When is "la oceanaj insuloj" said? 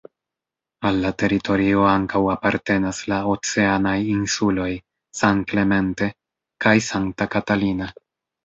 3.13-4.69